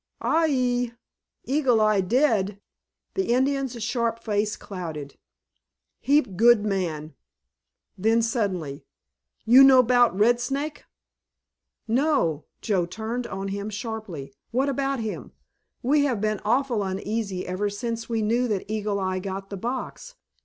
[0.23, 0.91] "Ai ee!
[1.43, 2.59] Eagle Eye dead?"
[3.13, 5.19] The Indian's sharp face clouded.
[5.99, 7.13] "Heap good man."
[7.99, 8.83] Then suddenly,
[9.45, 10.85] "You know 'bout Red Snake?"
[11.87, 14.33] "No," Joe turned on him sharply.
[14.49, 15.33] "What about him?
[15.83, 20.15] We have been awful uneasy ever since we knew that Eagle Eye got the box.